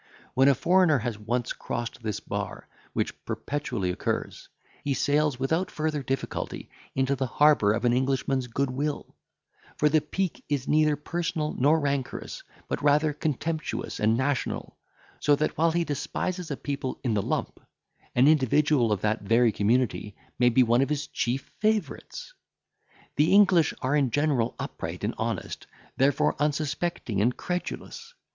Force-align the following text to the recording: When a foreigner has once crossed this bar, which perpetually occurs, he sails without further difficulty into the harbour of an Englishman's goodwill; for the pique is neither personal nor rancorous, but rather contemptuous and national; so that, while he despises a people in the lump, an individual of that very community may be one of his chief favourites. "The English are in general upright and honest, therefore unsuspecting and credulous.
When 0.33 0.47
a 0.47 0.55
foreigner 0.55 0.97
has 0.97 1.19
once 1.19 1.53
crossed 1.53 2.01
this 2.01 2.19
bar, 2.19 2.67
which 2.93 3.23
perpetually 3.23 3.91
occurs, 3.91 4.49
he 4.83 4.95
sails 4.95 5.39
without 5.39 5.69
further 5.69 6.01
difficulty 6.01 6.71
into 6.95 7.15
the 7.15 7.27
harbour 7.27 7.71
of 7.73 7.85
an 7.85 7.93
Englishman's 7.93 8.47
goodwill; 8.47 9.15
for 9.77 9.89
the 9.89 10.01
pique 10.01 10.43
is 10.49 10.67
neither 10.67 10.95
personal 10.95 11.53
nor 11.53 11.79
rancorous, 11.79 12.41
but 12.67 12.81
rather 12.81 13.13
contemptuous 13.13 13.99
and 13.99 14.17
national; 14.17 14.75
so 15.19 15.35
that, 15.35 15.55
while 15.55 15.69
he 15.69 15.83
despises 15.83 16.49
a 16.49 16.57
people 16.57 16.99
in 17.03 17.13
the 17.13 17.21
lump, 17.21 17.59
an 18.15 18.27
individual 18.27 18.91
of 18.91 19.01
that 19.01 19.21
very 19.21 19.51
community 19.51 20.15
may 20.39 20.49
be 20.49 20.63
one 20.63 20.81
of 20.81 20.89
his 20.89 21.05
chief 21.05 21.51
favourites. 21.59 22.33
"The 23.17 23.31
English 23.31 23.71
are 23.83 23.95
in 23.95 24.09
general 24.09 24.55
upright 24.57 25.03
and 25.03 25.13
honest, 25.19 25.67
therefore 25.95 26.35
unsuspecting 26.39 27.21
and 27.21 27.37
credulous. 27.37 28.15